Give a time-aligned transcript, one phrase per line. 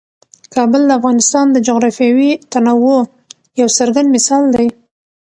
[0.55, 3.01] کابل د افغانستان د جغرافیوي تنوع
[3.59, 4.67] یو څرګند مثال دی.